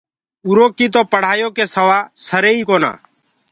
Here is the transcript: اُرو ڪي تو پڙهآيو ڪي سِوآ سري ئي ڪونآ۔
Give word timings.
اُرو 0.47 0.65
ڪي 0.77 0.85
تو 0.93 1.01
پڙهآيو 1.11 1.47
ڪي 1.57 1.65
سِوآ 1.73 1.99
سري 2.27 2.51
ئي 2.55 2.61
ڪونآ۔ 2.69 2.91